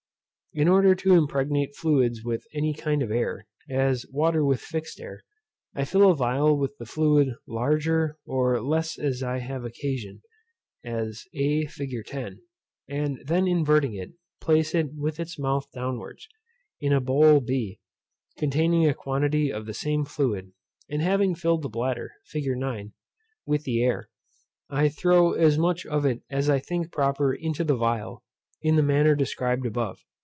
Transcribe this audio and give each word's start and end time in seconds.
In 0.53 0.67
order 0.67 0.95
to 0.95 1.13
impregnate 1.13 1.77
fluids 1.77 2.25
with 2.25 2.45
any 2.53 2.73
kind 2.73 3.01
of 3.01 3.09
air, 3.09 3.47
as 3.69 4.05
water 4.11 4.43
with 4.43 4.59
fixed 4.59 4.99
air, 4.99 5.23
I 5.73 5.85
fill 5.85 6.11
a 6.11 6.17
phial 6.17 6.57
with 6.59 6.75
the 6.77 6.85
fluid 6.85 7.29
larger 7.47 8.17
or 8.25 8.59
less 8.61 8.99
as 8.99 9.23
I 9.23 9.37
have 9.37 9.63
occasion 9.63 10.21
(as 10.83 11.23
a 11.33 11.67
fig. 11.67 11.91
10;) 12.05 12.41
and 12.89 13.19
then 13.25 13.47
inverting 13.47 13.93
it, 13.95 14.11
place 14.41 14.75
it 14.75 14.93
with 14.93 15.21
its 15.21 15.39
mouth 15.39 15.71
downwards, 15.73 16.27
in 16.81 16.91
a 16.91 16.99
bowl 16.99 17.39
b, 17.39 17.79
containing 18.37 18.85
a 18.85 18.93
quantity 18.93 19.53
of 19.53 19.65
the 19.65 19.73
same 19.73 20.03
fluid; 20.03 20.51
and 20.89 21.01
having 21.01 21.33
filled 21.33 21.61
the 21.61 21.69
bladder, 21.69 22.11
fig. 22.25 22.43
9, 22.57 22.91
with 23.45 23.63
the 23.63 23.81
air, 23.81 24.09
I 24.69 24.89
throw 24.89 25.31
as 25.31 25.57
much 25.57 25.85
of 25.85 26.05
it 26.05 26.23
as 26.29 26.49
I 26.49 26.59
think 26.59 26.91
proper 26.91 27.33
into 27.33 27.63
the 27.63 27.77
phial, 27.77 28.21
in 28.61 28.75
the 28.75 28.83
manner 28.83 29.15
described 29.15 29.65
above. 29.65 30.03